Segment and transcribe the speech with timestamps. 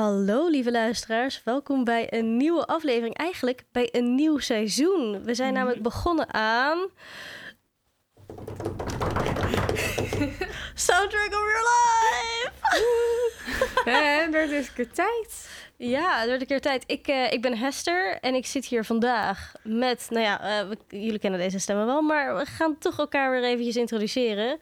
[0.00, 3.16] Hallo lieve luisteraars, welkom bij een nieuwe aflevering.
[3.16, 5.22] Eigenlijk bij een nieuw seizoen.
[5.24, 6.78] We zijn namelijk begonnen aan.
[10.74, 12.52] Soundtrack of Your Life!
[13.84, 15.50] En er is een keer tijd.
[15.76, 16.84] Ja, het werd een keer tijd.
[16.86, 20.96] Ik, eh, ik ben Hester en ik zit hier vandaag met, nou ja, eh, we-
[20.96, 24.58] jullie kennen deze stemmen wel, maar we gaan toch elkaar weer eventjes introduceren.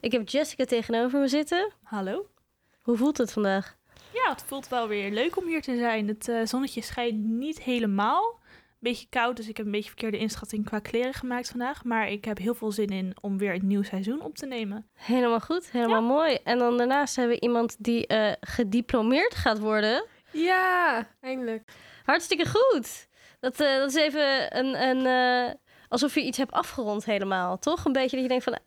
[0.00, 1.72] Ik heb Jessica tegenover me zitten.
[1.82, 2.26] Hallo.
[2.82, 3.77] Hoe voelt het vandaag?
[4.12, 6.08] Ja, het voelt wel weer leuk om hier te zijn.
[6.08, 8.38] Het eh, zonnetje schijnt niet helemaal.
[8.80, 11.84] Beetje koud, dus ik heb een beetje verkeerde inschatting qua kleren gemaakt vandaag.
[11.84, 14.88] Maar ik heb heel veel zin in om weer een nieuw seizoen op te nemen.
[14.94, 16.38] Helemaal goed, helemaal mooi.
[16.44, 20.04] En dan daarnaast hebben we iemand die eh, gediplomeerd gaat worden.
[20.32, 21.72] Ja, eindelijk.
[22.04, 23.08] Hartstikke goed.
[23.40, 25.54] Dat, eh, dat is even een, een eh,
[25.88, 27.84] alsof je iets hebt afgerond helemaal, toch?
[27.84, 28.58] Een beetje dat je denkt van,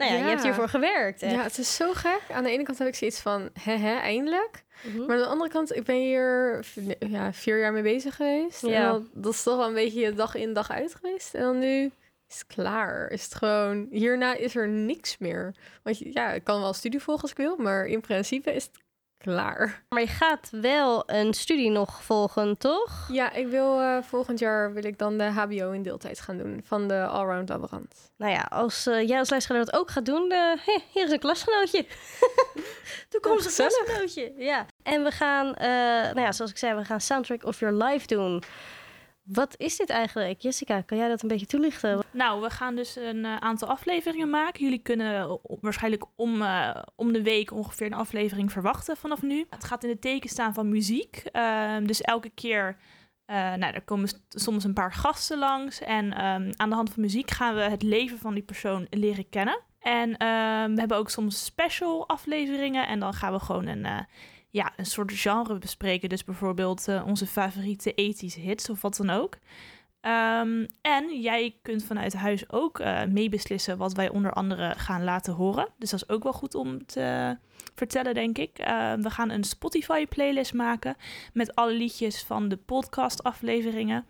[0.00, 1.22] nou ja, je hebt hiervoor gewerkt.
[1.22, 1.32] echt.
[1.34, 2.20] Ja, het is zo gek.
[2.32, 4.64] Aan de ene kant heb ik zoiets van, hè hè, eindelijk.
[4.82, 4.98] Mhm.
[4.98, 6.64] Maar aan de andere kant, ik ben hier
[6.98, 8.60] ja, vier jaar mee bezig geweest.
[8.60, 8.68] Ja.
[8.68, 11.34] En dat, dat is toch wel een beetje dag in dag uit geweest.
[11.34, 11.90] En dan nu
[12.28, 13.10] is het klaar.
[13.10, 15.54] Is het gewoon, hierna is er niks meer.
[15.82, 18.78] Want ja, ik kan wel studie volgen als ik wil, maar in principe is het
[19.20, 19.82] klaar.
[19.88, 23.08] Maar je gaat wel een studie nog volgen, toch?
[23.12, 26.60] Ja, ik wil eh, volgend jaar wil ik dan de HBO in deeltijd gaan doen
[26.64, 28.12] van de Allround Laborant.
[28.16, 31.18] Nou ja, als eh, jij als leesgenoot dat ook gaat doen, eh, hier is een
[31.18, 31.86] klasgenootje.
[33.08, 34.32] Toekomstig klasgenootje.
[34.36, 34.66] Ja.
[34.82, 35.54] En we gaan,
[36.14, 38.42] nou ja, zoals ik zei, we gaan Soundtrack of Your Life doen.
[39.22, 40.40] Wat is dit eigenlijk?
[40.40, 42.02] Jessica, kan jij dat een beetje toelichten?
[42.12, 44.62] Nou, we gaan dus een eh, aantal afleveringen maken.
[44.64, 49.46] Jullie kunnen o- waarschijnlijk om, eh, om de week ongeveer een aflevering verwachten vanaf nu.
[49.50, 51.16] Het gaat in het teken staan van muziek.
[51.32, 52.76] Ehm, dus elke keer,
[53.24, 55.80] eh, nou, er komen soms een paar gasten langs.
[55.80, 59.28] En ehm, aan de hand van muziek gaan we het leven van die persoon leren
[59.28, 59.60] kennen.
[59.80, 62.86] En ehm, we hebben ook soms special afleveringen.
[62.86, 63.98] En dan gaan we gewoon een, eh,
[64.50, 66.08] ja, een soort genre bespreken.
[66.08, 69.38] Dus bijvoorbeeld eh, onze favoriete ethische hits of wat dan ook.
[70.00, 75.32] Ehm, en jij kunt vanuit huis ook eh, meebeslissen wat wij onder andere gaan laten
[75.32, 75.68] horen.
[75.78, 77.36] Dus dat is ook wel goed om te
[77.74, 78.58] vertellen, denk ik.
[78.58, 80.96] Eh, we gaan een Spotify-playlist maken
[81.32, 84.06] met alle liedjes van de podcast-afleveringen.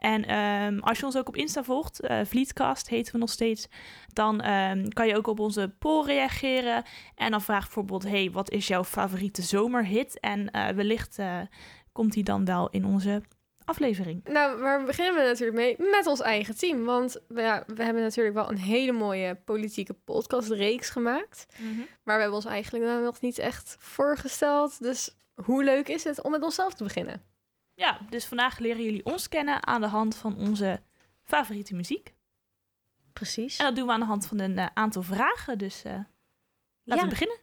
[0.00, 3.68] En ehm, als je ons ook op Insta volgt, eh Vlietcast heten we nog steeds,
[4.12, 6.84] dan ehm, kan je ook op onze poll reageren.
[7.14, 10.20] En dan vraag bijvoorbeeld, hey, wat is jouw favoriete zomerhit?
[10.20, 11.38] En eh, wellicht eh,
[11.92, 13.22] komt die dan wel in onze
[13.64, 14.24] aflevering.
[14.24, 15.90] Nou, waar beginnen we natuurlijk mee?
[15.90, 16.84] Met ons eigen team.
[16.84, 21.46] Want we- ja, we hebben natuurlijk wel een hele mooie politieke podcastreeks gemaakt.
[22.04, 24.82] Maar we hebben ons eigenlijk nog niet echt voorgesteld.
[24.82, 27.22] Dus hoe leuk is het om met onszelf te beginnen?
[27.80, 30.80] Ja, dus vandaag leren jullie ons kennen aan de hand van onze
[31.22, 32.14] favoriete muziek.
[33.12, 33.56] Precies.
[33.56, 35.58] En dat doen we aan de hand van een eh, aantal vragen.
[35.58, 36.06] Dus eh, laten
[36.84, 37.02] Ja.
[37.02, 37.36] we beginnen.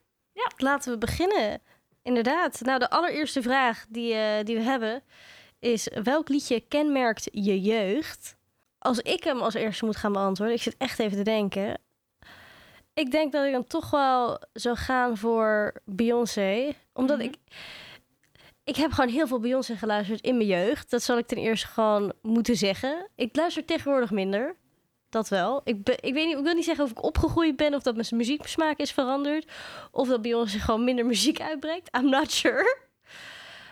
[0.58, 1.62] Laten we beginnen.
[2.02, 2.62] Inderdaad.
[2.62, 5.04] Nou, de allereerste vraag die, eh, die we hebben
[5.60, 8.38] is: welk liedje kenmerkt je jeugd?
[8.78, 11.82] Als ik hem als eerste moet gaan beantwoorden, ik zit echt even te denken.
[12.94, 16.74] Ik denk dat ik dan toch wel zou gaan voor Beyoncé.
[16.94, 17.28] Omdat Mhm.
[17.28, 17.38] ik.
[18.68, 20.90] Ik heb gewoon heel veel Beyoncé geluisterd in mijn jeugd.
[20.90, 23.08] Dat zal ik ten eerste gewoon moeten zeggen.
[23.16, 24.56] Ik luister tegenwoordig minder.
[25.10, 25.62] Dat wel.
[25.64, 28.08] Ik, ik, weet niet, ik wil niet zeggen of ik opgegroeid ben of dat mijn
[28.12, 29.52] muzieksmaak is veranderd.
[29.92, 31.98] Of dat Beyoncé gewoon minder muziek uitbrengt.
[31.98, 32.78] I'm not sure.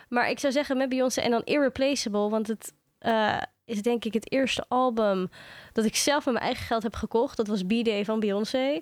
[0.10, 2.30] Maar ik zou zeggen met Beyoncé en dan Irreplaceable.
[2.30, 5.30] Want het eh, is denk ik het eerste album
[5.74, 7.38] dat ik zelf met mijn eigen geld heb gekocht.
[7.38, 8.82] Dat was B-Day van Beyoncé.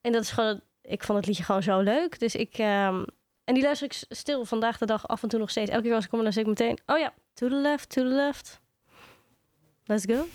[0.00, 0.60] En dat is gewoon...
[0.82, 2.18] Ik vond het liedje gewoon zo leuk.
[2.18, 2.58] Dus ik...
[2.58, 3.02] ehm,
[3.46, 5.70] en die luister ik stil vandaag de dag af en toe nog steeds.
[5.70, 6.78] Elke keer als ik kom, dan zeg ik meteen...
[6.86, 8.60] Oh ja, to the left, to the left.
[9.84, 10.26] Let's go.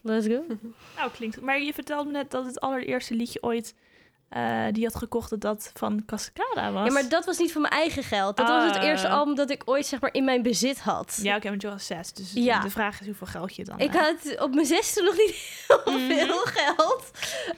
[0.00, 0.44] Let's go.
[0.96, 3.74] Nou, klinkt Maar je vertelde me net dat het allereerste liedje ooit
[4.34, 6.86] eh, die had gekocht, dat dat van Cascada was.
[6.86, 8.36] Ja, maar dat was niet van mijn eigen geld.
[8.36, 8.82] Dat was het Ah.
[8.84, 11.18] eerste album dat ik ooit zeg maar in mijn bezit had.
[11.22, 12.12] Ja, oké, want je was zes.
[12.12, 12.60] Dus Ja.
[12.60, 15.34] de vraag is hoeveel geld je dan Ik had op mijn zesde nog niet
[15.84, 16.06] heel Mhm.
[16.12, 17.10] veel geld.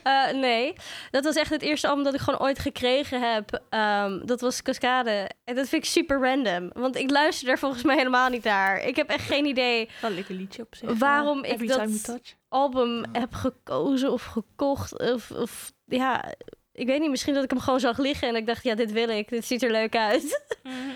[0.03, 0.73] Eh, nee,
[1.11, 3.61] dat was echt het eerste album dat ik gewoon ooit gekregen heb.
[3.69, 5.29] Ehm, dat was Cascade.
[5.43, 6.69] En dat vind ik super random.
[6.73, 8.79] Want ik luister daar volgens mij helemaal niet naar.
[8.83, 10.97] Ik heb echt geen idee Wel een liedje op zich.
[10.97, 14.99] Waarom ik dat- album heb gekozen of gekocht.
[15.13, 16.33] Of, of ja,
[16.77, 17.09] ik weet niet.
[17.09, 19.29] Misschien dat ik hem gewoon zag liggen en ik dacht, ja, dit wil ik.
[19.29, 20.41] Dit ziet er leuk uit.
[20.63, 20.73] Mhm.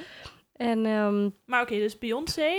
[0.56, 2.52] En ehm, Maar oké, dus Beyoncé.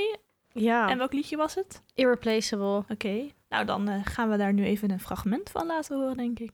[0.52, 1.82] ja, En welk liedje was het?
[1.94, 2.84] Irreplaceable.
[2.88, 6.38] Oké, nou dan eh, gaan we daar nu even een fragment van laten horen, denk
[6.38, 6.50] ik.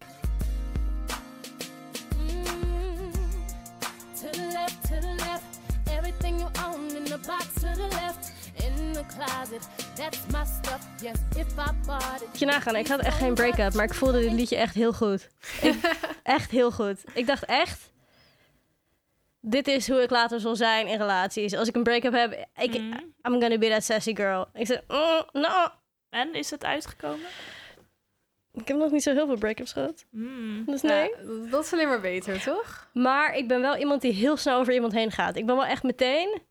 [4.20, 5.60] To the left, to the left.
[5.98, 8.32] Everything you own in the box to the left.
[8.78, 10.86] In the closet, that's my stuff.
[11.02, 12.28] Yes, if I bought it.
[12.28, 14.92] Moet je nagaan, ik had echt geen break-up, maar ik voelde dit liedje echt heel
[14.92, 15.28] goed.
[15.62, 17.02] Ik- echt heel goed.
[17.14, 17.90] Ik dacht echt,
[19.40, 21.54] dit is hoe ik later zal zijn in relaties.
[21.54, 22.98] Als ik een break-up heb, ik, Mhm.
[23.22, 24.46] I'm gonna be that sassy girl.
[24.54, 25.68] Ik zeg, mm, no.
[26.10, 27.26] En is het uitgekomen?
[28.52, 30.04] Ik heb nog niet zo heel veel break-ups gehad.
[30.10, 30.64] Mm.
[30.66, 31.08] Dus nee.
[31.08, 32.88] Ja, dat is alleen maar beter, toch?
[32.92, 35.36] Maar ik ben wel iemand die heel snel over iemand heen gaat.
[35.36, 36.42] Ik ben wel echt meteen...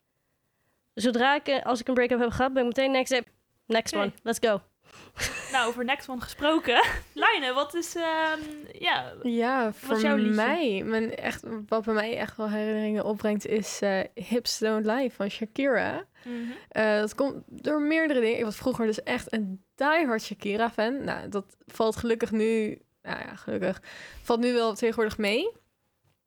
[1.01, 3.21] Zodra ik, eh, als ik een break-up heb gehad, ben ik meteen next.
[3.65, 4.61] Next one, let's go.
[5.51, 6.83] Nou, over Next One gesproken.
[7.13, 7.95] Lijne, wat is...
[7.95, 8.39] ehm,
[8.79, 10.31] ja, Ja, voor jouw liedje?
[10.31, 15.11] mij, mijn echt, wat bij mij echt wel herinneringen opbrengt, is eh, Hips Don't Lie
[15.11, 16.05] van Shakira.
[16.23, 16.35] mhm.
[16.69, 18.37] Eh, dat komt door meerdere dingen.
[18.37, 21.03] Ik was vroeger dus echt een diehard Shakira-fan.
[21.03, 22.81] Nou, dat valt gelukkig nu...
[23.01, 23.81] Nou ja, gelukkig.
[24.21, 25.51] Valt nu wel tegenwoordig mee.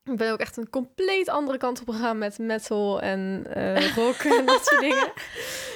[0.05, 4.15] Ik ben ook echt een compleet andere kant op gegaan met metal en eh, rock
[4.15, 5.13] en dat soort dingen.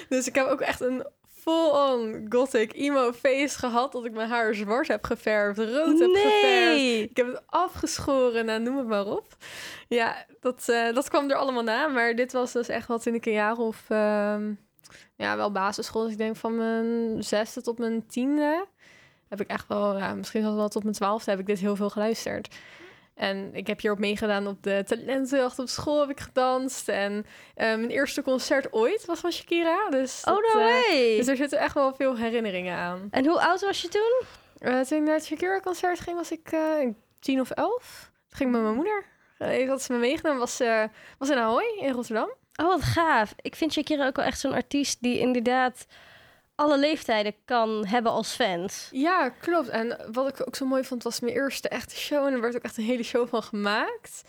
[0.08, 3.92] Dus ik heb ook echt een full-on gothic emo face gehad.
[3.92, 6.42] Dat ik mijn haar zwart heb geverfd, rood heb geverfd.
[6.42, 7.02] nee!
[7.02, 9.26] Ik heb het afgeschoren, nou, noem het maar op.
[9.88, 11.86] Ja, dat, eh, dat kwam er allemaal na.
[11.86, 13.84] Maar dit was dus echt wat toen ik een jaar of...
[13.88, 14.52] ehm,
[15.16, 16.02] ja, wel basisschool.
[16.02, 18.66] Dus ik denk van mijn zesde tot mijn tiende...
[19.28, 19.98] heb ik echt wel...
[19.98, 22.54] Ja, misschien zelfs wel tot mijn twaalfde heb ik dit heel veel geluisterd.
[23.14, 26.88] En ik heb hierop meegedaan op de talentenjacht op school heb ik gedanst.
[26.88, 29.90] En eh, mijn eerste concert ooit was van Shakira.
[29.90, 31.16] Dus Oh, dat, no eh, way!
[31.16, 33.08] dus er zitten echt wel veel herinneringen aan.
[33.10, 34.22] En hoe oud was je toen?
[34.58, 36.56] Eh, toen ik naar het Shakira-concert ging, was ik
[37.20, 38.10] tien of elf.
[38.28, 39.04] Toen ging ik met mijn moeder.
[39.38, 40.40] Even had ze me meegenomen.
[40.40, 40.60] Was,
[41.18, 42.32] was in Ahoy in Rotterdam.
[42.56, 43.34] Oh, wat gaaf.
[43.40, 45.86] Ik vind Shakira ook wel echt zo'n artiest die inderdaad
[46.54, 48.88] alle leeftijden kan hebben als fans.
[48.92, 49.68] Ja, klopt.
[49.68, 52.26] En wat ik ook zo mooi vond, was mijn eerste echte show.
[52.26, 54.22] En er werd ook echt een hele show van gemaakt.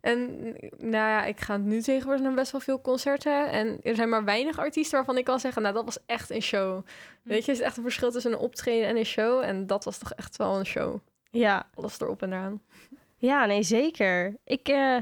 [0.00, 0.40] En
[0.76, 3.50] nou ja, ik ga nu tegenwoordig naar best wel veel concerten.
[3.50, 5.62] En er zijn maar weinig artiesten waarvan ik kan zeggen...
[5.62, 6.84] nou, dat was echt een show.
[7.22, 9.42] Weet je, er is echt een verschil tussen een optreden en een show.
[9.42, 10.98] En dat was toch echt wel een show.
[11.30, 12.62] Ja, Alles erop en eraan.
[13.16, 14.36] ja nee, zeker.
[14.44, 14.96] Ik, eh,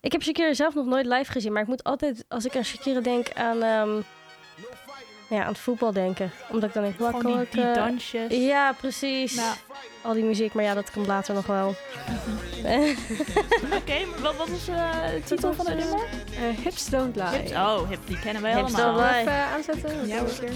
[0.00, 2.64] ik heb Shakira zelf nog nooit live gezien, maar ik moet altijd, als ik aan
[2.64, 4.00] Shakira denk, aan, ehm,
[5.28, 6.30] ja, aan het voetbal denken.
[6.50, 7.52] Omdat ik dan denk, Gewoon die, makkelijk...
[7.52, 8.32] die eh, dansjes.
[8.34, 9.34] ja, precies.
[9.34, 9.54] Ja.
[10.02, 11.74] Al die muziek, maar ja, dat komt later nog wel.
[13.78, 16.04] Oké, maar wat, wat is eh, de titel van het eh, nummer?
[16.30, 17.24] Eh, Hips Don't Lie.
[17.26, 17.52] Hips.
[17.52, 18.96] Oh, hip, die kennen wij Hips allemaal.
[18.96, 19.20] Don't Lie.
[19.20, 20.06] Even eh, aanzetten.
[20.06, 20.48] Ja, Dat hoor.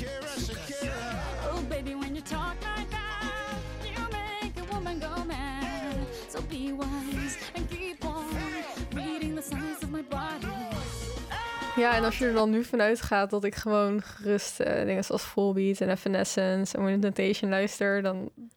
[11.77, 15.05] Ja, en als je er dan nu vanuit gaat dat ik gewoon gerust eh, dingen
[15.05, 18.17] zoals Volbeat en Evanescence en Winning Temptation luister, dan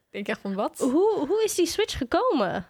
[0.09, 0.79] denk ik echt van wat?
[0.79, 2.67] hoe, hoe is die switch gekomen?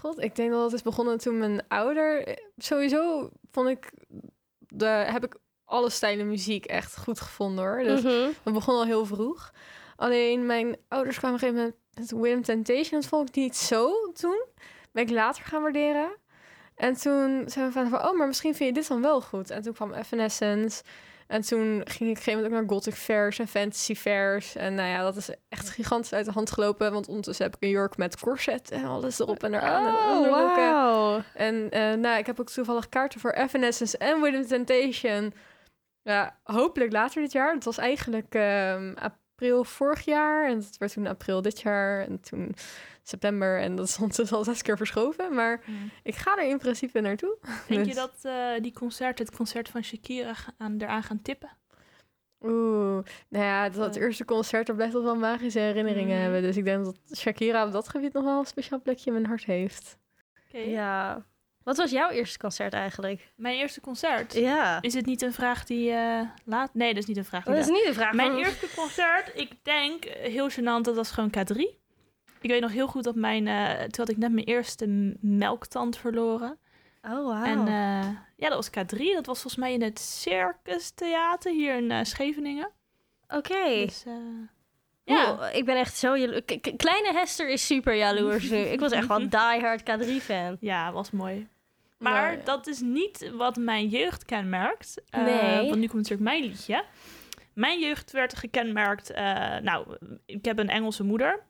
[0.00, 2.26] God, ik denk dat het is begonnen toen mijn ouder...
[2.26, 3.90] eh, Sowieso vond ik...
[4.58, 7.82] De, heb ik alle stijlen muziek echt goed gevonden hoor.
[7.82, 8.28] Dus Mhm.
[8.42, 9.52] dat begon al heel vroeg.
[9.96, 13.00] Alleen mijn ouders kwamen op een gegeven moment met Winning Temptation.
[13.00, 14.44] Dat vond ik niet zo toen.
[14.92, 16.16] Ben ik later gaan waarderen.
[16.76, 19.50] En toen zijn we van, van, oh, maar misschien vind je dit dan wel goed.
[19.50, 20.82] En toen kwam Evanescence.
[21.26, 24.56] En toen ging ik op een gegeven moment ook naar Gothic Fairs en Fantasy Fairs.
[24.56, 26.92] En nou ja, dat is echt gigantisch uit de hand gelopen.
[26.92, 29.86] Want ondertussen heb ik een jurk met corset en alles erop en eraan.
[29.86, 29.92] en
[30.86, 31.22] Oh.
[31.34, 35.34] En eh, nou, ik heb ook toevallig kaarten voor Evanescence en Winning Temptation.
[36.02, 37.54] Ja, hopelijk later dit jaar.
[37.54, 38.94] Het was eigenlijk ehm,
[39.36, 40.48] april vorig jaar.
[40.48, 42.06] En het werd toen april dit jaar.
[42.06, 42.54] En toen
[43.02, 43.60] september.
[43.60, 45.34] En dat is ondertussen al zes keer verschoven.
[45.34, 45.90] Maar Mm.
[46.02, 47.36] ik ga er in principe naartoe.
[47.68, 51.50] Denk je Dus- dat eh, die concert, het concert van Shakira, aan, eraan gaan tippen?
[52.40, 54.02] Oeh, nou ja, dat Eh.
[54.02, 56.22] eerste concert, daar blijft toch wel magische herinneringen Mm.
[56.22, 56.42] hebben.
[56.42, 59.26] Dus ik denk dat Shakira op dat gebied nog wel een speciaal plekje in mijn
[59.26, 59.98] hart heeft.
[60.48, 60.58] Oké.
[60.58, 61.24] Ja.
[61.66, 63.32] Wat was jouw eerste concert eigenlijk?
[63.36, 64.34] Mijn eerste concert.
[64.34, 64.78] Ja.
[64.82, 66.74] Is het niet een vraag die eh, laat?
[66.74, 68.12] Nee, dat is niet een vraag die Dat is niet de vraag.
[68.12, 71.56] Mijn van- eerste concert, ik denk, heel gênant, dat was gewoon K3.
[72.40, 75.96] Ik weet nog heel goed dat mijn, eh, toen had ik net mijn eerste melktand
[75.98, 76.58] verloren.
[77.02, 77.44] Oh, wauw.
[77.44, 78.98] En eh, ja, dat was K3.
[79.14, 82.70] Dat was volgens mij in het Circus Theater hier in Scheveningen.
[83.28, 83.64] Oké.
[83.84, 84.04] Dus,
[85.04, 85.32] ja.
[85.32, 86.12] Oeh, ik ben echt zo
[86.76, 88.56] Kleine Hester is super jaloers nu.
[88.56, 90.56] Ik was echt wel diehard K3-fan.
[90.60, 91.48] ja, was mooi.
[91.98, 92.44] Maar ja.
[92.44, 95.02] dat is niet wat mijn jeugd kenmerkt.
[95.10, 95.68] Eh, Nee.
[95.68, 96.84] Want nu komt natuurlijk mijn liedje.
[97.52, 99.10] Mijn jeugd werd gekenmerkt...
[99.10, 101.42] eh, nou, ik heb een Engelse moeder.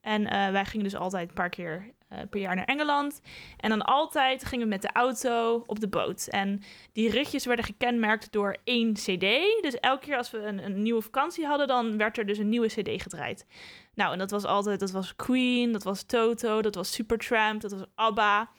[0.00, 1.90] En eh, wij gingen dus altijd een paar keer
[2.30, 3.20] per jaar naar Engeland.
[3.56, 6.26] En dan altijd gingen we met de auto op de boot.
[6.26, 6.62] En
[6.92, 9.20] die ritjes werden gekenmerkt door één cd.
[9.60, 11.66] Dus elke keer als we een, een nieuwe vakantie hadden...
[11.66, 13.46] dan werd er dus een nieuwe cd gedraaid.
[13.94, 14.80] Nou, en dat was altijd...
[14.80, 18.50] Dat was Queen, dat was Toto, dat was Supertramp, dat was ABBA...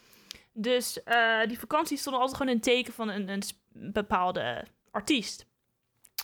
[0.54, 5.46] Dus eh, die vakanties stonden altijd gewoon in teken van een, een bepaalde artiest.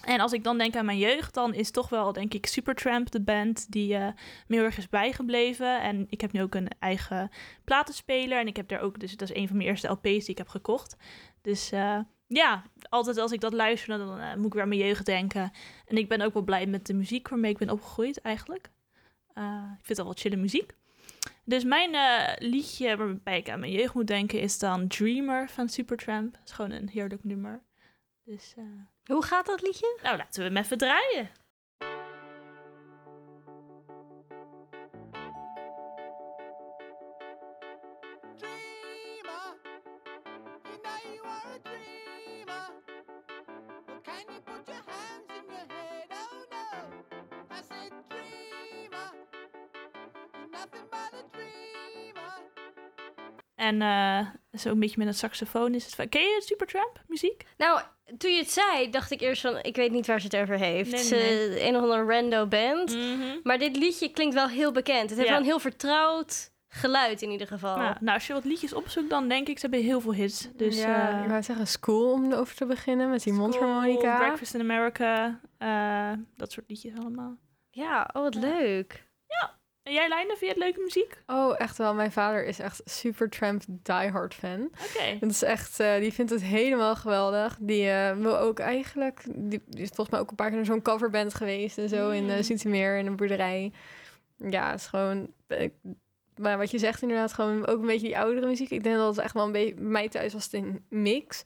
[0.04, 3.12] En als ik dan denk aan mijn jeugd, dan is toch wel, denk ik, Supertramp
[3.12, 4.08] de band die eh,
[4.48, 5.82] me heel erg is bijgebleven.
[5.82, 7.32] En ik heb nu ook een eigen
[7.64, 8.40] platenspeler.
[8.40, 10.38] En ik heb daar ook, dus dat is een van mijn eerste LP's die ik
[10.38, 10.96] heb gekocht.
[11.42, 15.06] Dus eh, ja, altijd als ik dat luister, dan moet ik weer aan mijn jeugd
[15.06, 15.52] denken.
[15.86, 18.70] En ik ben ook wel blij met de muziek waarmee ik ben opgegroeid eigenlijk.
[19.80, 20.76] Ik vind het al wel chille muziek.
[21.50, 25.70] Dus mijn eh, liedje waarbij ik aan mijn jeugd moet denken is dan Dreamer van
[25.70, 26.34] Supertramp.
[26.34, 27.62] Dat is gewoon een heerlijk nummer.
[28.24, 28.64] Dus eh,
[29.04, 30.00] Hoe gaat dat liedje?
[30.04, 31.30] nou, laten we hem even draaien.
[53.70, 56.10] En eh, zo een beetje met een saxofoon is het.
[56.10, 57.44] Ken je Supertramp muziek?
[57.58, 57.82] Nou,
[58.18, 59.58] toen je het zei, dacht ik eerst van...
[59.62, 60.92] Ik weet niet waar ze het over heeft.
[60.92, 62.96] Nee, Ze- nee, Een of andere rando band.
[62.96, 63.38] Mhm.
[63.44, 65.02] Maar dit liedje klinkt wel heel bekend.
[65.10, 65.30] Het heeft Ja.
[65.30, 67.78] wel een heel vertrouwd geluid in ieder geval.
[67.78, 70.50] Nou, nou, als je wat liedjes opzoekt, dan denk ik, ze hebben heel veel hits.
[70.56, 74.18] Dus ja, eh, ik wou zeggen school om over te beginnen met die mondharmonica.
[74.18, 77.38] Breakfast in America, eh, dat soort liedjes allemaal.
[77.70, 79.08] Ja, oh wat leuk.
[79.90, 81.22] En jij, Leine, vind je het leuke muziek?
[81.28, 81.94] Oh, echt wel.
[81.94, 84.62] Mijn vader is echt super Tramp diehard fan.
[84.62, 85.26] Oké.
[85.26, 87.58] Is echt, eh, die vindt het helemaal geweldig.
[87.60, 90.66] Die eh, wil ook eigenlijk, die, die is volgens mij ook een paar keer naar
[90.66, 92.30] zo'n coverband geweest en zo in Mm.
[92.30, 93.72] uh, Zoetermeer in een boerderij.
[94.38, 95.70] Ja, het is gewoon, eh,
[96.36, 98.70] maar wat je zegt inderdaad, gewoon ook een beetje die oudere muziek.
[98.70, 101.44] Ik denk dat het echt wel een beetje, mij thuis was het een mix.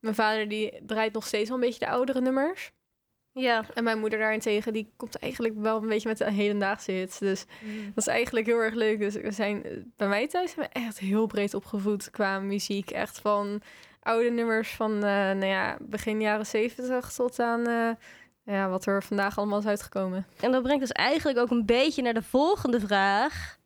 [0.00, 2.72] Mijn vader die draait nog steeds wel een beetje de oudere nummers.
[3.38, 3.64] Ja.
[3.74, 7.18] En mijn moeder daarentegen, die komt eigenlijk wel een beetje met de hedendaagse hits.
[7.18, 7.44] Dus
[7.94, 8.98] dat is eigenlijk heel erg leuk.
[8.98, 12.90] Dus we zijn eh, bij mij thuis zijn we echt heel breed opgevoed qua muziek.
[12.90, 13.62] Echt van
[14.02, 17.90] oude nummers van eh, nou ja, begin jaren zeventig tot aan eh,
[18.54, 20.26] ja, wat er vandaag allemaal is uitgekomen.
[20.40, 23.58] En dat brengt ons eigenlijk ook een beetje naar de volgende vraag.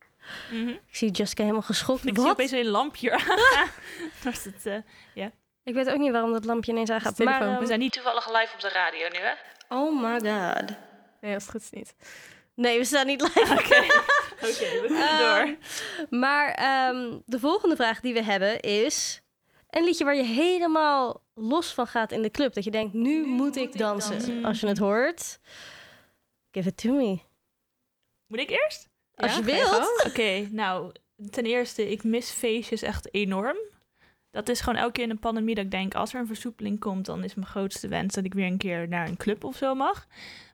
[0.52, 0.68] Mhm.
[0.68, 2.06] Ik zie Jessica helemaal geschokt.
[2.06, 3.10] Ik zie opeens een lampje
[4.30, 5.26] is het, eh,
[5.64, 7.16] Ik weet ook niet waarom dat lampje ineens aangaat.
[7.16, 7.52] De Maar, telefoon.
[7.52, 9.32] ehm, we zijn niet toevallig live op de radio nu, hè?
[9.72, 10.68] Oh my god.
[11.20, 11.94] Nee, dat is goed niet.
[12.54, 13.40] Nee, we staan niet live.
[13.54, 15.56] Oké, we gaan Ehm, door.
[16.20, 19.22] Maar ehm, de volgende vraag die we hebben is...
[19.70, 22.54] Een liedje waar je helemaal los van gaat in de club.
[22.54, 24.12] Dat je denkt, nu, moet ik dansen.
[24.12, 24.44] dansen.
[24.44, 25.38] Als je het hoort.
[26.50, 27.18] Give it to me.
[28.26, 28.88] Moet ik eerst?
[29.14, 30.04] Als je wilt.
[30.06, 30.92] Oké, nou,
[31.30, 33.56] ten eerste, ik mis feestjes echt enorm.
[34.30, 36.80] Dat is gewoon elke keer in een pandemie dat ik denk, als er een versoepeling
[36.80, 39.56] komt, dan is mijn grootste wens dat ik weer een keer naar een club of
[39.56, 40.06] zo mag.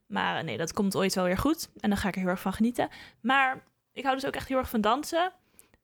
[0.06, 1.68] Maar eh, nee, dat komt ooit wel weer goed.
[1.80, 2.88] En dan ga ik er heel erg van genieten.
[3.20, 5.32] Maar ik hou dus ook echt heel erg van dansen.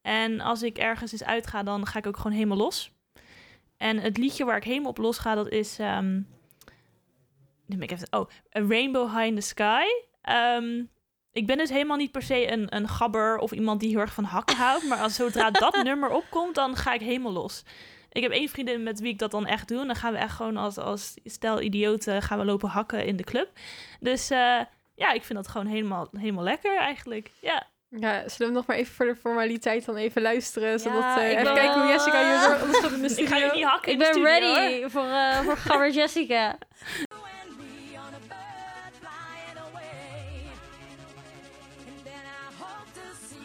[0.03, 2.93] En als ik ergens eens uitga, dan ga ik ook gewoon helemaal los.
[3.77, 5.79] En het liedje waar ik helemaal op los ga, dat is...
[5.79, 6.27] even...
[8.11, 9.85] Oh, A Rainbow High in the Sky.
[10.21, 10.83] Ehm,
[11.33, 14.13] ik ben dus helemaal niet per se een, een gabber of iemand die heel erg
[14.15, 14.85] van hakken houdt.
[14.85, 17.63] Maar als zodra dat nummer opkomt, dan ga ik helemaal los.
[18.13, 19.81] Ik heb één vriendin met wie ik dat dan echt doe.
[19.81, 23.17] En dan gaan we echt gewoon als, als stel idioten gaan we lopen hakken in
[23.17, 23.49] de club.
[24.01, 24.61] Dus eh,
[24.95, 27.31] ja, ik vind dat gewoon helemaal, helemaal lekker eigenlijk.
[27.41, 27.71] Ja.
[27.99, 30.81] Ja, zullen we nog maar even voor de formaliteit dan even luisteren?
[30.81, 33.47] Zodat, Ja, eh, ik even ben kijken hoe Jessica hier in de Ik ga studio.
[33.47, 34.55] je niet hakken Ik in de ben studio, hoor.
[34.57, 36.59] ready voor, eh voor Gabber Jessica.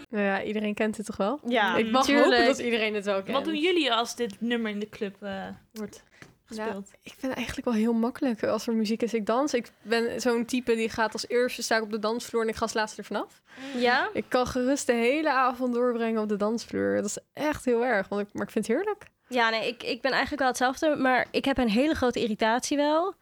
[0.10, 1.40] Nou ja, iedereen kent het toch wel?
[1.48, 2.28] Ja, Ik mag tuurlijk.
[2.32, 3.36] hopen dat iedereen het wel kent.
[3.38, 6.04] Wat doen jullie als dit nummer in de club eh, wordt
[6.46, 6.92] gespeeld?
[7.04, 9.14] Ik ben eigenlijk wel heel makkelijk als er muziek is.
[9.14, 9.54] Ik dans.
[9.54, 12.56] Ik ben zo'n type die gaat als eerste sta ik op de dansvloer en ik
[12.56, 13.42] ga als laatste er vanaf.
[13.78, 14.10] Ja?
[14.14, 16.96] Ik kan gerust de hele avond doorbrengen op de dansvloer.
[16.96, 19.06] Dat is echt heel erg, want ik, maar ik vind het heerlijk.
[19.30, 22.78] Ja, nee, ik, ik ben eigenlijk wel hetzelfde, maar ik heb een hele grote irritatie
[22.78, 23.14] wel.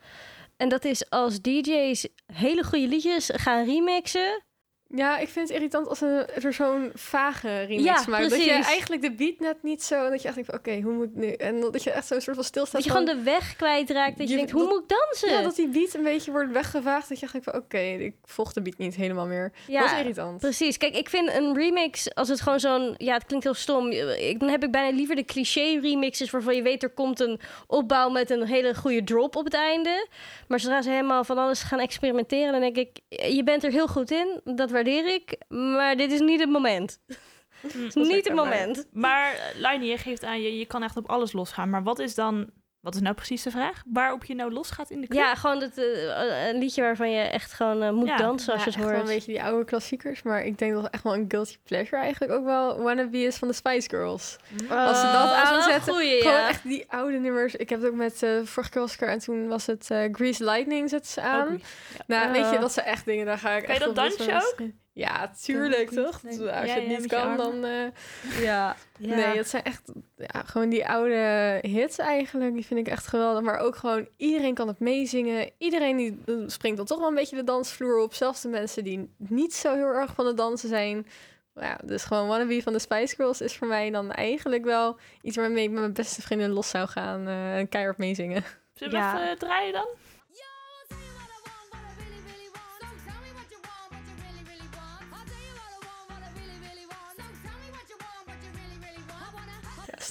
[0.58, 4.44] En dat is als DJ's hele goede liedjes gaan remixen.
[4.90, 8.30] Ja, ik vind het irritant als een, er zo'n vage remix Ja, maakt.
[8.30, 10.10] Dat je eigenlijk de beat net niet zo...
[10.10, 11.32] Dat je echt denkt van, oké, hoe moet ik nu...
[11.32, 14.18] En dat je echt zo'n soort van stilstaat Dat je gewoon de weg kwijtraakt.
[14.18, 15.30] Dat je, Je- denkt, hoe dat- moet ik dansen?
[15.30, 17.10] Ja, dat die beat een beetje wordt weggevaagd.
[17.10, 19.52] Dat je echt denkt van, oké, ik volg de beat niet helemaal meer.
[19.68, 20.40] Ja, dat is irritant.
[20.40, 20.78] Precies.
[20.78, 22.94] Kijk, ik vind een remix, als het gewoon zo'n...
[22.98, 23.90] Ja, het klinkt heel stom.
[23.92, 26.30] Ik, dan heb ik bijna liever de cliché remixes...
[26.30, 30.08] waarvan je weet, er komt een opbouw met een hele goede drop op het einde.
[30.48, 32.52] Maar zodra ze helemaal van alles gaan experimenteren...
[32.52, 32.90] dan denk ik,
[33.34, 34.42] je bent er heel goed in.
[34.44, 35.38] Dat waardeer ik.
[35.48, 37.00] Maar dit is niet het moment.
[37.94, 38.88] Niet het moment.
[38.92, 41.70] Maar uh, Laini, je geeft aan, je, je kan echt op alles losgaan.
[41.70, 42.50] Maar wat is dan...
[42.86, 43.82] Wat is nou precies de vraag?
[43.86, 45.20] Waarop je nou losgaat in de club?
[45.22, 48.18] Ja, gewoon dat, eh, een liedje waarvan je echt gewoon eh, moet Ja.
[48.18, 49.00] dansen als Ja, je het hoort.
[49.00, 50.22] een beetje die oude klassiekers.
[50.24, 53.48] Maar ik denk dat echt wel een guilty pleasure eigenlijk ook wel Wannabe is van
[53.48, 54.36] de Spice Girls.
[54.70, 56.48] Als ze dat Oh, aanzetten, goeie, Gewoon ja.
[56.48, 57.56] echt die oude nummers.
[57.56, 59.92] Ik heb het ook met eh vorige keer was ik er en toen was het
[59.92, 61.48] eh Grease Lightning zetten ze aan.
[61.54, 61.60] Ook-
[62.08, 64.36] Nou, weet je, dat zijn echt dingen, daar ga ik Kan je dat los van
[64.36, 64.56] ook?
[64.96, 66.22] Ja, tuurlijk, toch?
[66.26, 67.64] Als je ja, het niet kan, dan...
[67.66, 67.86] eh,
[68.44, 68.76] Ja.
[68.98, 69.16] ja.
[69.16, 69.82] Nee, het zijn echt
[70.18, 72.54] ja, gewoon die oude hits eigenlijk.
[72.54, 73.44] Die vind ik echt geweldig.
[73.44, 75.52] Maar ook gewoon iedereen kan het meezingen.
[75.58, 78.14] Iedereen die eh, springt dan toch wel een beetje de dansvloer op.
[78.14, 81.08] Zelfs de mensen die niet zo heel erg van het dansen zijn.
[81.56, 85.38] Ja, dus gewoon Wannabe van de Spice Girls is voor mij dan eigenlijk wel iets
[85.38, 87.28] waarmee ik met mijn beste vriendin los zou gaan.
[87.28, 88.44] eh, en keihard meezingen.
[88.74, 89.24] Zullen we Ja.
[89.24, 89.88] even draaien dan?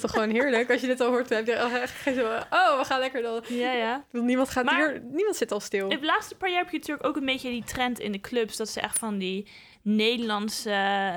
[0.04, 0.70] Toch gewoon heerlijk.
[0.70, 2.25] Als je dit al hoort, heb je echt geen zo...
[2.50, 3.42] Oh, we gaan lekker dan.
[3.49, 4.04] Ja, ja.
[4.11, 5.02] Niemand gaat Maar- hier...
[5.11, 5.88] Niemand zit al stil.
[5.88, 8.56] De laatste paar jaar heb je natuurlijk ook een beetje die trend in de clubs.
[8.56, 9.46] Dat ze echt van die
[9.82, 11.12] Nederlandse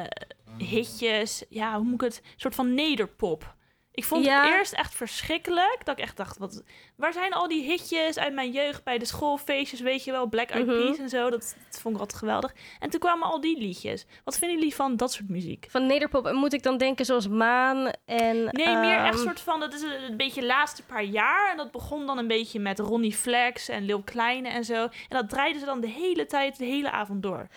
[0.57, 1.43] hitjes.
[1.49, 2.21] Ja, hoe moet ik het?
[2.23, 3.55] Een soort van nederpop.
[3.97, 4.43] Ik vond Ja.
[4.43, 5.77] het eerst echt verschrikkelijk.
[5.83, 6.63] Dat ik echt dacht, wat,
[6.95, 9.79] waar zijn al die hitjes uit mijn jeugd bij de schoolfeestjes?
[9.79, 10.75] Weet je wel, Black Eyed Mhm.
[10.77, 11.29] Peas en zo.
[11.29, 12.53] Dat, dat vond ik altijd geweldig.
[12.79, 14.05] En toen kwamen al die liedjes.
[14.23, 15.65] Wat vinden jullie van dat soort muziek?
[15.69, 18.43] Van nederpop en moet ik dan denken zoals Maan en...
[18.51, 21.51] Nee, meer echt ehm, soort van, dat is een, een beetje de laatste paar jaar.
[21.51, 24.83] En dat begon dan een beetje met Ronnie Flex en Lil Kleine en zo.
[24.83, 27.47] En dat draaiden ze dan de hele tijd, de hele avond door.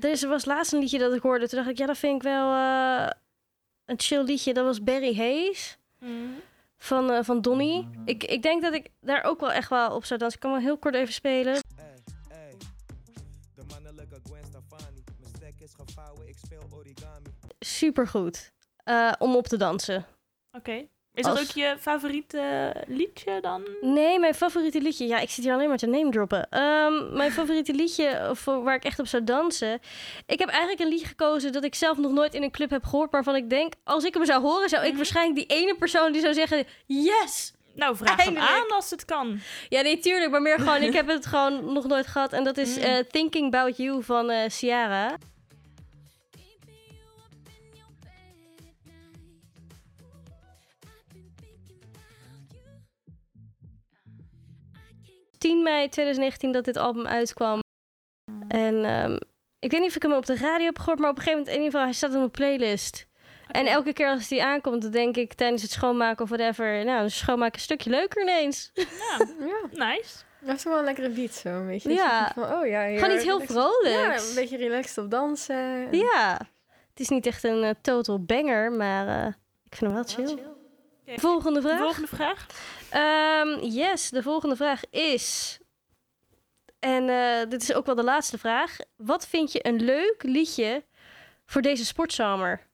[0.00, 1.48] Er is- was laatst een liedje dat ik hoorde.
[1.48, 3.10] Toen dacht ik, ja, dat vind ik wel eh,
[3.84, 4.52] een chill liedje.
[4.54, 5.78] Dat was Barry Hayes
[6.76, 7.88] van, eh, van Donny.
[8.04, 10.38] Ik, ik denk dat ik daar ook wel echt wel op zou dansen.
[10.38, 11.54] Ik kan wel heel kort even spelen.
[11.54, 11.94] Ey,
[12.28, 12.56] ey.
[13.54, 15.04] De mannelijke Gwen Stefani.
[15.20, 17.26] Mijn stek is gevouwen, ik speel origami.
[17.58, 18.52] Super goed.
[19.18, 20.06] om op te dansen.
[20.56, 20.86] Oké.
[21.20, 23.62] Is dat ook je favoriete liedje dan?
[23.80, 25.06] Nee, mijn favoriete liedje.
[25.06, 26.46] Ja, ik zit hier alleen maar te name droppen.
[26.50, 29.80] Ehm, mijn favoriete liedje voor, waar ik echt op zou dansen.
[30.26, 32.84] Ik heb eigenlijk een liedje gekozen dat ik zelf nog nooit in een club heb
[32.84, 33.10] gehoord.
[33.10, 34.96] Waarvan ik denk, als ik hem zou horen, zou ik Mhm.
[34.96, 37.52] waarschijnlijk die ene persoon die zou zeggen: Yes!
[37.74, 39.38] Nou, vraag hem aan als het kan.
[39.68, 40.30] Ja, nee, tuurlijk.
[40.30, 42.32] Maar meer gewoon, ik heb het gewoon nog nooit gehad.
[42.32, 42.82] En dat is Mm.
[42.82, 45.16] eh, Thinking About You van eh Ciara.
[55.40, 57.60] 10 mei 2019 dat dit album uitkwam.
[58.48, 59.16] En ehm,
[59.58, 61.38] ik weet niet of ik hem op de radio heb gehoord, maar op een gegeven
[61.44, 63.06] moment in ieder geval, hij staat op mijn playlist.
[63.50, 67.08] En elke keer als die aankomt, dan denk ik tijdens het schoonmaken of whatever, nou,
[67.10, 68.70] schoonmaken een stukje leuker ineens.
[68.74, 70.16] Ja, Ja, nice.
[70.40, 71.92] dat is wel een lekkere beat zo, een beetje.
[71.92, 72.30] Ja.
[72.34, 74.22] Van, oh ja, Gewoon iets heel vrolijks.
[74.22, 75.92] Ja, een beetje relaxed op dansen.
[75.96, 76.36] Ja.
[76.90, 79.26] Het is niet echt een eh, total banger, maar eh,
[79.64, 80.32] ik vind hem wel chill.
[80.32, 81.20] Oké.
[81.20, 81.78] Volgende vraag.
[81.78, 82.46] Volgende vraag.
[82.90, 85.58] Ehm, yes, de volgende vraag is.
[86.78, 88.76] En eh, dit is ook wel de laatste vraag.
[88.96, 90.84] Wat vind je een leuk liedje
[91.46, 92.68] voor deze sportzomer?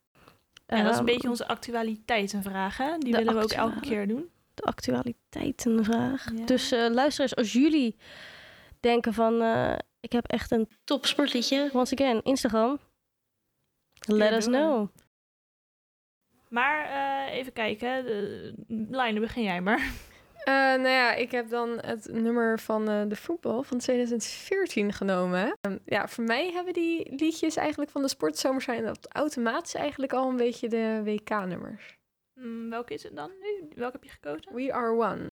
[0.65, 2.97] Ja, dat is een Ehm, beetje onze actualiteitenvraag, hè?
[2.97, 4.29] Die de willen we ook elke keer doen.
[4.53, 6.25] de actualiteitenvraag.
[6.35, 6.45] Ja.
[6.45, 7.95] Dus eh, luisteraars, als jullie
[8.79, 9.41] denken van...
[9.41, 11.69] eh, ik heb echt een top sportliedje.
[11.73, 12.79] Once again, Instagram.
[14.07, 14.87] Let us know.
[16.49, 18.05] Maar eh, even kijken.
[18.05, 19.91] De, Line, begin jij maar.
[20.47, 25.57] Eh, nou ja, ik heb dan het nummer van eh, de voetbal van 2014 genomen.
[25.61, 30.13] Ehm, ja, voor mij hebben die liedjes eigenlijk van de sportzomer zijn dat automatisch eigenlijk
[30.13, 31.97] al een beetje de WK-nummers.
[32.33, 33.67] Mm, welke is het dan nu?
[33.75, 34.53] Welke heb je gekozen?
[34.53, 35.29] We Are One.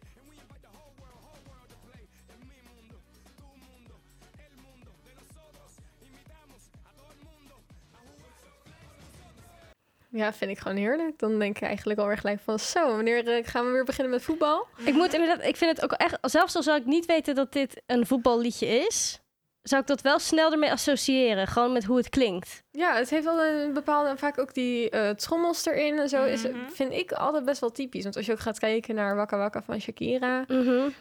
[10.15, 11.19] Ja, vind ik gewoon heerlijk.
[11.19, 12.59] Dan denk ik eigenlijk alweer gelijk van...
[12.59, 14.67] Zo, wanneer eh, gaan we weer beginnen met voetbal?
[14.85, 17.51] Ik moet inderdaad, ik vind het ook echt, zelfs al zou ik niet weten dat
[17.53, 19.19] dit een voetballiedje is,
[19.61, 21.47] zou ik dat wel snel ermee associëren.
[21.47, 22.63] Gewoon met hoe het klinkt.
[22.71, 24.17] Ja, het heeft wel een bepaalde...
[24.17, 26.23] Vaak ook die eh, trommels erin en zo.
[26.23, 26.69] Is, het- Mhm.
[26.69, 28.03] vind ik altijd best wel typisch.
[28.03, 30.45] Want als je ook gaat kijken naar Wakka Wakka van Shakira...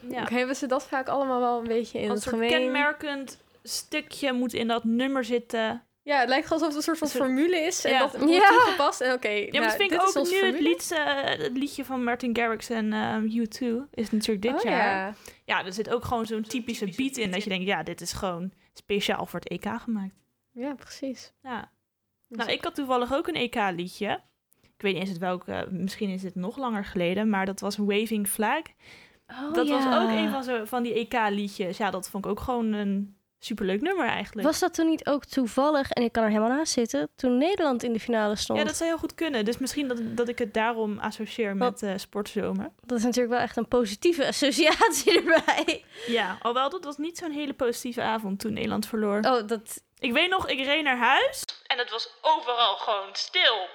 [0.08, 0.20] Ja.
[0.22, 2.50] ook hebben ze dat vaak allemaal wel een beetje in Als het een gemeen.
[2.50, 5.82] kenmerkend stukje moet in dat nummer zitten.
[6.04, 7.84] Ja, het lijkt alsof het een soort van formule is.
[7.84, 7.98] En Ja.
[7.98, 8.48] dat wordt Ja.
[8.48, 9.00] toegepast.
[9.00, 10.96] En oké, Ja, maar nou, dat vind ik ook nu het, liedje,
[11.44, 14.96] het liedje van Martin Garrix en ehm, U2 is natuurlijk dit Oh, jaar.
[15.06, 15.14] ja.
[15.44, 18.12] Ja, er zit ook gewoon zo'n typische beat in dat je denkt, ja, dit is
[18.12, 20.14] gewoon speciaal voor het EK gemaakt.
[20.52, 21.32] ja, precies.
[21.42, 21.72] Ja.
[22.28, 24.20] Nou, ik had toevallig ook een EK-liedje.
[24.62, 27.76] Ik weet niet eens het welke, misschien is het nog langer geleden, maar dat was
[27.76, 28.62] Waving Flag.
[29.26, 31.76] Oh, dat was ook een van, zo, van die EK-liedjes.
[31.76, 34.46] Ja, dat vond ik ook gewoon een superleuk nummer eigenlijk.
[34.46, 37.82] Was dat toen niet ook toevallig, en ik kan er helemaal naast zitten, toen Nederland
[37.82, 38.58] in de finale stond?
[38.58, 39.44] Ja, dat zou heel goed kunnen.
[39.44, 42.70] Dus misschien dat, dat ik het daarom associeer met eh sportzomer.
[42.82, 45.84] Dat is natuurlijk wel echt een positieve associatie erbij.
[46.06, 49.16] Ja, alhoewel dat was niet zo'n hele positieve avond toen Nederland verloor.
[49.16, 49.82] Oh, dat...
[49.98, 53.68] Ik weet nog, ik reed naar huis en het was overal gewoon stil.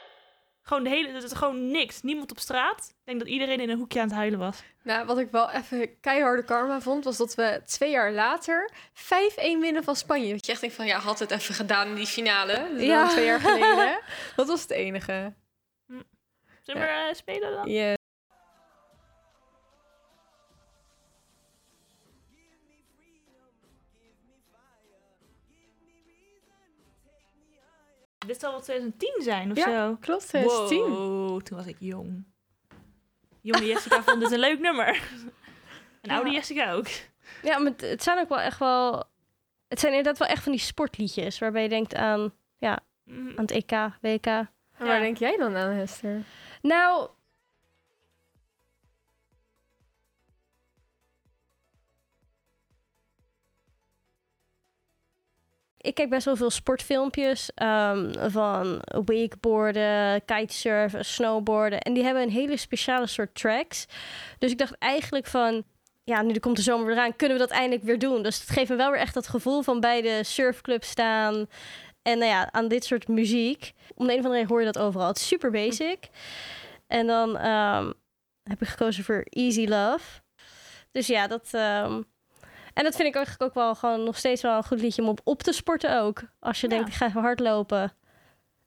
[0.69, 2.01] Gewoon de hele, het is gewoon niks.
[2.01, 2.87] Niemand op straat.
[2.89, 4.63] Ik denk dat iedereen in een hoekje aan het huilen was.
[4.83, 9.01] Nou, wat ik wel even keiharde karma vond, was dat we twee jaar later 5-1
[9.35, 10.33] winnen van Spanje.
[10.33, 12.67] Dat je echt denkt van, ja, had het even gedaan in die finale.
[12.73, 13.01] Dus Ja.
[13.01, 13.99] dan twee jaar geleden.
[14.35, 15.33] Dat was het enige.
[16.61, 17.69] Zullen we eh, spelen dan?
[17.69, 17.97] Ja.
[28.29, 29.95] Dit zal wel 2010 zijn of Ja, zo.
[29.99, 30.79] klopt, 2010.
[30.89, 32.23] Wow, toen was ik jong.
[33.41, 35.01] Jonge Jessica vond dit een leuk nummer.
[36.01, 36.35] En oude Ja.
[36.35, 36.87] Jessica ook.
[37.43, 39.03] Ja, maar het- zijn ook wel echt wel...
[39.67, 42.33] Het zijn inderdaad wel echt van die sportliedjes, waarbij je denkt aan,
[43.03, 44.25] Mm, aan het EK, WK.
[44.25, 44.47] En
[44.79, 44.85] Ja.
[44.85, 46.21] waar denk jij dan aan, Hester?
[46.61, 47.09] Nou...
[55.81, 61.79] Ik kijk best wel veel sportfilmpjes ehm, van wakeboarden, kitesurfen, snowboarden.
[61.79, 63.85] En die hebben een hele speciale soort tracks.
[64.39, 65.63] Dus ik dacht eigenlijk van,
[66.03, 68.23] ja, nu komt de zomer weer eraan, kunnen we dat eindelijk weer doen.
[68.23, 71.47] Dus het geeft me wel weer echt dat gevoel van bij de surfclub staan.
[72.01, 73.73] En nou ja, aan dit soort muziek.
[73.95, 75.07] Om de een of andere reden hoor je dat overal.
[75.07, 76.09] Het is super basic.
[76.87, 77.91] En dan ehm,
[78.43, 80.21] heb ik gekozen voor Easy Love.
[80.91, 81.49] Dus ja, dat...
[81.51, 82.01] ehm,
[82.79, 85.07] en dat vind ik eigenlijk ook wel gewoon nog steeds wel een goed liedje om
[85.07, 86.21] op, op te sporten ook.
[86.39, 86.75] Als je Ja.
[86.75, 87.93] denkt, ik ga even hardlopen.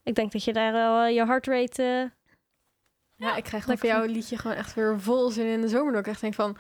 [0.04, 1.82] Ik denk dat je daar wel eh, je heartrate...
[1.82, 2.20] eh,
[3.28, 5.92] Ja, ik krijg gewoon jou een liedje gewoon echt weer vol zin in de zomer.
[5.92, 6.56] Dat ik echt denk van,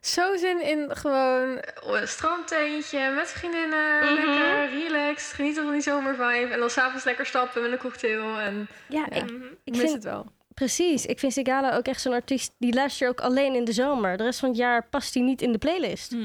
[0.00, 4.04] zo zin in gewoon een strandtentje met vriendinnen.
[4.04, 4.14] Mhm.
[4.14, 6.52] Lekker, relaxed, genieten van die zomervibe.
[6.52, 8.38] En dan s'avonds lekker stappen met een cocktail.
[8.38, 9.16] En ja, Ja.
[9.16, 9.42] ik, mhm.
[9.64, 10.26] ik mis vind, het wel.
[10.54, 11.06] precies.
[11.06, 12.54] Ik vind Sigala ook echt zo'n artiest...
[12.58, 14.16] die luister je ook alleen in de zomer.
[14.16, 16.16] De rest van het jaar past hij niet in de playlist.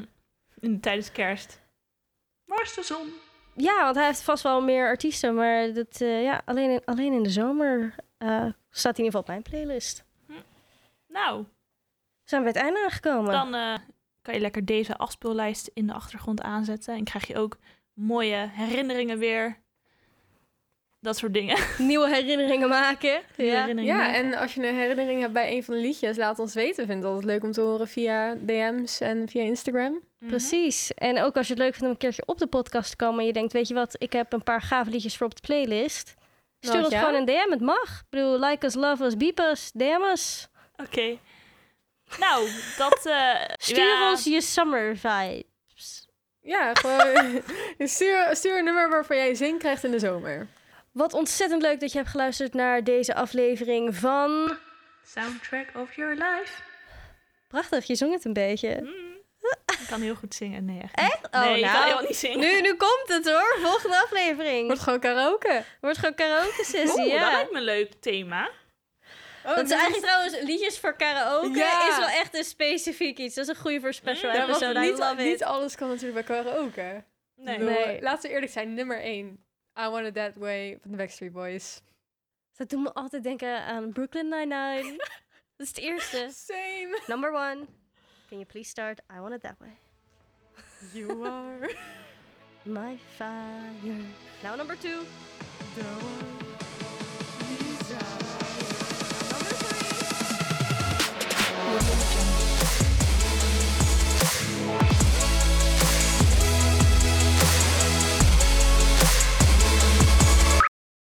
[0.60, 1.62] In, tijdens kerst.
[2.46, 3.13] Waar is de zon?
[3.56, 5.36] Ja, want hij heeft vast wel meer artiesten.
[5.36, 9.06] Maar dat, eh, ja, alleen, in, alleen in de zomer eh, staat hij in ieder
[9.06, 10.06] geval op mijn playlist.
[11.08, 11.46] Nou,
[12.24, 13.32] Zijn we bij het einde aangekomen?
[13.32, 13.76] dan eh,
[14.22, 16.96] kan je lekker deze afspeellijst in de achtergrond aanzetten.
[16.96, 17.58] En krijg je ook
[17.93, 19.65] mooie herinneringen weer.
[21.00, 21.58] Dat soort dingen.
[21.78, 23.22] Nieuwe herinneringen maken.
[23.36, 23.60] Nieuwe Ja.
[23.60, 24.24] herinneringen Ja, maken.
[24.24, 26.84] en als je een herinnering hebt bij een van de liedjes, laat ons weten.
[26.84, 30.02] Ik vind het altijd leuk om te horen via DM's en via Instagram.
[30.20, 30.30] Mhm.
[30.30, 30.92] Precies.
[30.94, 33.20] En ook als je het leuk vindt om een keertje op de podcast te komen...
[33.20, 35.42] en je denkt, weet je wat, ik heb een paar gave liedjes voor op de
[35.42, 36.14] playlist...
[36.60, 37.00] Stuur Nou, ons ja.
[37.00, 38.00] gewoon een DM, het mag.
[38.00, 40.48] Ik bedoel, like us, love us, beep us, DM us.
[40.76, 41.18] Oké.
[42.20, 43.06] Nou, dat...
[43.06, 43.36] eh,
[43.68, 46.08] Stuur ja, ons je summer vibes.
[46.42, 47.42] Ja, gewoon
[47.80, 50.48] stuur, stuur een nummer waarvan jij zin krijgt in de zomer.
[50.98, 54.58] Wat ontzettend leuk dat je hebt geluisterd naar deze aflevering van...
[55.06, 56.62] Soundtrack of your life.
[57.48, 58.80] Prachtig, je zong het een beetje.
[58.82, 59.16] Mm.
[59.82, 60.66] Ik kan heel goed zingen.
[60.66, 60.96] Nee, echt.
[60.96, 61.28] Echt?
[61.32, 61.84] Oh, nee, ik kan nou.
[61.84, 62.40] helemaal niet zingen.
[62.40, 64.68] Nu, nu komt het hoor, volgende aflevering.
[64.68, 65.64] Wordt gewoon karaoke.
[65.82, 67.32] Wordt gewoon karaoke sessie, Oeh, dat ja.
[67.32, 68.50] lijkt me een leuk thema.
[69.46, 71.90] Oh, Dat is eigenlijk trouwens, liedjes voor karaoke Ja.
[71.90, 73.36] is wel echt een specifiek iets.
[73.36, 74.80] Dat is een goede voor special want episode,
[75.16, 77.04] niet, niet alles kan natuurlijk bij karaoke.
[77.36, 77.58] Nee.
[77.58, 78.02] Bedoel, Nee.
[78.02, 79.47] Laten we eerlijk zijn, nummer 1.
[79.78, 81.82] I Want It That Way van de Backstreet Boys.
[82.56, 84.98] Dat doet me altijd denken aan Brooklyn Nine-Nine.
[85.58, 86.30] dat is het eerste.
[86.34, 87.02] Same.
[87.08, 87.66] Number one.
[88.30, 89.78] Can you please start I Want It That Way?
[90.94, 91.76] You are
[92.63, 94.04] My fire.
[94.44, 95.06] Now number two.
[95.76, 96.37] the.